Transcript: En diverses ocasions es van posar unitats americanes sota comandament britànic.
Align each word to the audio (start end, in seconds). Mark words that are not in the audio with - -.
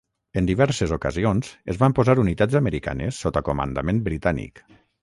En 0.39 0.45
diverses 0.51 0.93
ocasions 0.95 1.51
es 1.75 1.79
van 1.83 1.95
posar 2.01 2.17
unitats 2.25 2.61
americanes 2.63 3.25
sota 3.27 3.47
comandament 3.53 4.07
britànic. 4.11 4.69